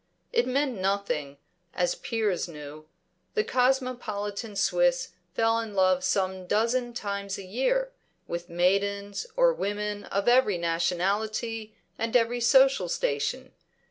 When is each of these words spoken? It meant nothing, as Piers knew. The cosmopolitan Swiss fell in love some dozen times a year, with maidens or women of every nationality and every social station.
It 0.33 0.47
meant 0.47 0.81
nothing, 0.81 1.37
as 1.75 1.93
Piers 1.93 2.47
knew. 2.47 2.87
The 3.35 3.43
cosmopolitan 3.43 4.55
Swiss 4.55 5.09
fell 5.35 5.59
in 5.59 5.75
love 5.75 6.03
some 6.03 6.47
dozen 6.47 6.95
times 6.95 7.37
a 7.37 7.43
year, 7.43 7.91
with 8.27 8.49
maidens 8.49 9.27
or 9.35 9.53
women 9.53 10.05
of 10.05 10.27
every 10.27 10.57
nationality 10.57 11.75
and 11.99 12.15
every 12.15 12.39
social 12.41 12.89
station. 12.89 13.53